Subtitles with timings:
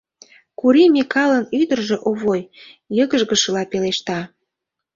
[0.59, 2.41] —Кури Микалын ӱдыржӧ, Овой,
[2.97, 4.19] йыгыжгышыла пелешта.